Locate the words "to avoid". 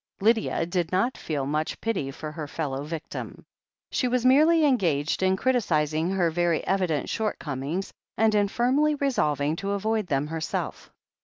9.57-10.07